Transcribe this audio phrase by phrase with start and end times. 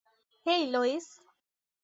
[0.45, 1.07] হেই, Lois.